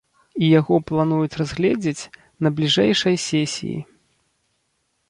І 0.45 0.47
яго 0.59 0.75
плануюць 0.91 1.37
разгледзець 1.41 2.09
на 2.47 2.53
бліжэйшай 2.61 3.15
сесіі. 3.29 3.79